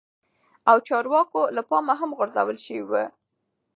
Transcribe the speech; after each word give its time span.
او 0.69 0.77
چارواکو 0.87 1.41
له 1.55 1.61
پا 1.69 1.77
مه 1.87 1.93
هم 1.99 2.11
غور 2.17 2.29
ځول 2.35 2.57
شوي 2.65 2.83
وه 2.89 3.03